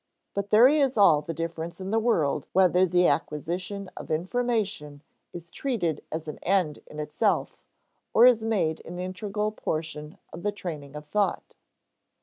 [0.33, 5.51] But there is all the difference in the world whether the acquisition of information is
[5.51, 7.61] treated as an end in itself,
[8.11, 11.53] or is made an integral portion of the training of thought.